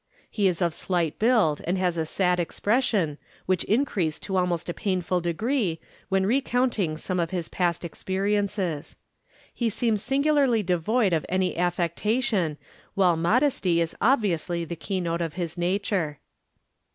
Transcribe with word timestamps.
He 0.31 0.47
is 0.47 0.63
of 0.63 0.73
slight 0.73 1.19
build 1.19 1.61
and 1.65 1.77
has 1.77 1.95
a 1.95 2.07
sad 2.07 2.39
expression, 2.39 3.19
which 3.45 3.63
increased 3.65 4.23
to 4.23 4.35
almost 4.35 4.67
a 4.67 4.73
painful 4.73 5.21
degree 5.21 5.79
when 6.09 6.25
recounting 6.25 6.97
some 6.97 7.19
of 7.19 7.29
his 7.29 7.49
past 7.49 7.85
experiences. 7.85 8.95
He 9.53 9.69
seems 9.69 10.01
singularly 10.01 10.63
devoid 10.63 11.13
of 11.13 11.23
any 11.29 11.55
affectation, 11.55 12.57
while 12.95 13.15
modesty 13.15 13.79
is 13.79 13.95
obviously 14.01 14.65
the 14.65 14.75
keynote 14.75 15.21
of 15.21 15.35
his 15.35 15.55
nature. 15.55 16.17